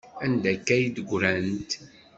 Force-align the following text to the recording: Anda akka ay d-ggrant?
Anda 0.23 0.49
akka 0.53 0.71
ay 0.75 0.83
d-ggrant? 0.89 1.71